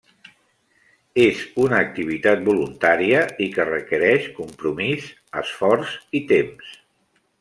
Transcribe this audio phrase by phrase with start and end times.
[1.25, 5.07] És una activitat voluntària i que requereix compromís,
[5.43, 6.75] esforç i temps.